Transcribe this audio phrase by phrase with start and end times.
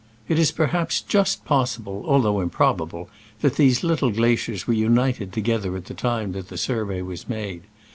[0.27, 3.07] t It is perhaps just possible, although improbable,
[3.41, 7.61] that these little glaciers were united together at the time that the survey was made.